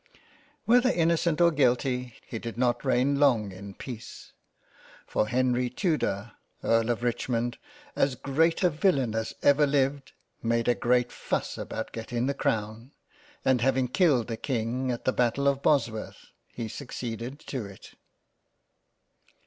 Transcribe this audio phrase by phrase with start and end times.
[0.65, 4.33] Whether innocent or guilty, he did not reign long in peace,
[5.05, 6.31] for Henry Tudor
[6.63, 6.67] E.
[6.89, 7.59] of Richmond
[7.95, 12.93] as great a villain as ever lived, made a great fuss about getting the Crown
[13.45, 17.91] and having killed the King at the battle of Bos worth, he succeeded to it.